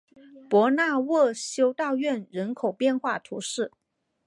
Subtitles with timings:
[0.49, 3.71] 博纳沃修道院人口变化图示